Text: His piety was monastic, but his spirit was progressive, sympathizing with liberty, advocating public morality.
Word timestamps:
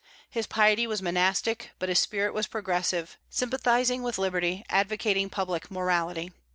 His 0.31 0.47
piety 0.47 0.87
was 0.87 1.03
monastic, 1.03 1.73
but 1.77 1.87
his 1.87 1.99
spirit 1.99 2.33
was 2.33 2.47
progressive, 2.47 3.19
sympathizing 3.29 4.01
with 4.01 4.17
liberty, 4.17 4.65
advocating 4.67 5.29
public 5.29 5.69
morality. 5.69 6.31